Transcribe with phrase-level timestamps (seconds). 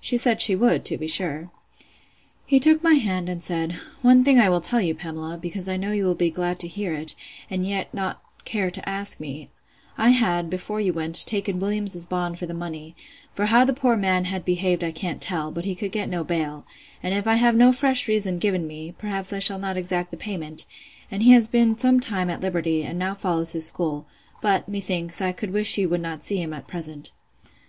[0.00, 1.50] She said she would, to be sure.
[2.44, 5.76] He took my hand, and said, One thing I will tell you, Pamela, because I
[5.76, 7.14] know you will be glad to hear it,
[7.48, 9.50] and yet not care to ask me:
[9.96, 12.96] I had, before you went, taken Williams's bond for the money;
[13.32, 16.24] for how the poor man had behaved I can't tell, but he could get no
[16.24, 16.66] bail;
[17.00, 20.16] and if I have no fresh reason given me, perhaps I shall not exact the
[20.16, 20.66] payment;
[21.08, 24.08] and he has been some time at liberty, and now follows his school;
[24.42, 27.12] but, methinks, I could wish you would not see him at present.